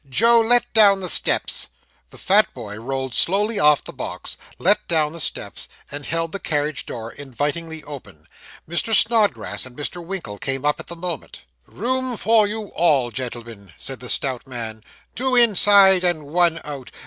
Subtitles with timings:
[0.09, 1.67] Joe, let down the steps.'
[2.09, 6.39] The fat boy rolled slowly off the box, let down the steps, and held the
[6.39, 8.27] carriage door invitingly open.
[8.67, 8.95] Mr.
[8.95, 10.03] Snodgrass and Mr.
[10.03, 11.43] Winkle came up at the moment.
[11.67, 14.83] 'Room for you all, gentlemen,' said the stout man.
[15.13, 16.89] 'Two inside, and one out.